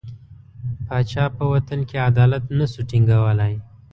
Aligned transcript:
پاچا 0.87 1.25
په 1.35 1.43
وطن 1.53 1.79
کې 1.89 1.97
عدالت 2.09 2.43
نه 2.57 2.65
شو 2.71 2.81
ټینګولای. 2.89 3.53